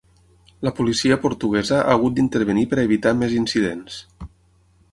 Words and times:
La 0.67 0.71
policia 0.77 1.17
portuguesa 1.25 1.81
ha 1.83 1.93
hagut 1.97 2.15
d’intervenir 2.19 2.65
per 2.73 2.79
a 2.81 2.87
evitar 2.89 3.13
més 3.21 3.39
incidents. 3.43 4.01